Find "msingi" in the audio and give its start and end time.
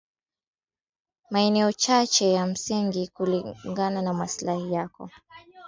2.45-3.07